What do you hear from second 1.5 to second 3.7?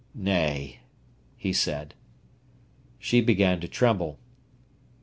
said. She began to